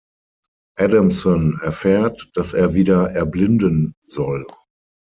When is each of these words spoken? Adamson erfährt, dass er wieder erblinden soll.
Adamson 0.79 1.59
erfährt, 1.61 2.31
dass 2.33 2.53
er 2.53 2.73
wieder 2.73 3.11
erblinden 3.11 3.93
soll. 4.07 4.47